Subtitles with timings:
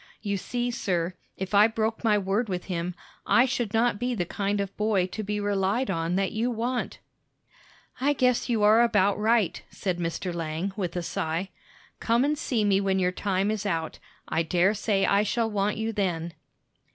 [0.23, 2.95] "You see, sir, if I broke my word with him,
[3.27, 6.97] I should not be the kind of boy to be relied on that you want."
[7.99, 10.33] "I guess you are about right," said Mr.
[10.33, 11.49] Lang, with a sigh.
[11.99, 15.77] "Come and see me when your time is out; I dare say I shall want
[15.77, 16.33] you then."